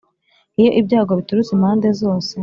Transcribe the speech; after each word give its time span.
Iyo 0.59 0.71
ibyago 0.79 1.11
biturutse 1.19 1.51
impande 1.57 1.87
zose, 2.01 2.33